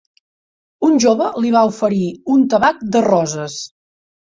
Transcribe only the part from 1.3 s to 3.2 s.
li va oferir un tabac de